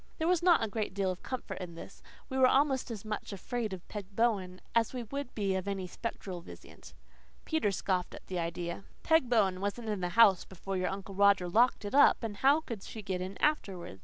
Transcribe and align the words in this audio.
There 0.17 0.27
was 0.27 0.41
not 0.41 0.63
a 0.63 0.67
great 0.67 0.95
deal 0.95 1.11
of 1.11 1.21
comfort 1.21 1.59
in 1.59 1.75
this. 1.75 2.01
We 2.27 2.39
were 2.39 2.47
almost 2.47 2.89
as 2.89 3.05
much 3.05 3.31
afraid 3.31 3.71
of 3.71 3.87
Peg 3.87 4.15
Bowen 4.15 4.59
as 4.73 4.93
we 4.95 5.03
would 5.03 5.35
be 5.35 5.53
of 5.53 5.67
any 5.67 5.85
spectral 5.85 6.41
visitant. 6.41 6.95
Peter 7.45 7.69
scoffed 7.69 8.15
at 8.15 8.25
the 8.25 8.39
idea. 8.39 8.85
"Peg 9.03 9.29
Bowen 9.29 9.61
wasn't 9.61 9.89
in 9.89 10.01
the 10.01 10.09
house 10.17 10.43
before 10.43 10.75
your 10.75 10.89
Uncle 10.89 11.13
Roger 11.13 11.47
locked 11.47 11.85
it 11.85 11.93
up, 11.93 12.23
and 12.23 12.37
how 12.37 12.61
could 12.61 12.81
she 12.81 13.03
get 13.03 13.21
in 13.21 13.37
afterwards?" 13.37 13.99